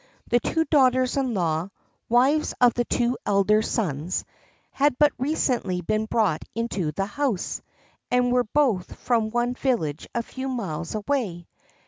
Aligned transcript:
The 0.29 0.39
two 0.39 0.65
daughters 0.65 1.15
in 1.15 1.35
law, 1.35 1.69
wives 2.09 2.55
of 2.59 2.73
the 2.73 2.85
two 2.85 3.19
elder 3.23 3.61
sons, 3.61 4.25
had 4.71 4.97
but 4.97 5.11
recently 5.19 5.81
been 5.81 6.07
brought 6.07 6.41
into 6.55 6.91
the 6.91 7.05
house, 7.05 7.61
and 8.09 8.31
were 8.31 8.45
both 8.45 8.95
from 8.95 9.29
one 9.29 9.53
village 9.53 10.07
a 10.15 10.23
few 10.23 10.49
miles 10.49 10.95
away. 10.95 11.47